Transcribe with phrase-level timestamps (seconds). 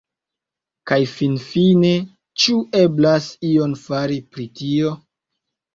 [0.91, 1.93] Kaj finfine,
[2.45, 5.01] ĉu eblas ion fari pri tio?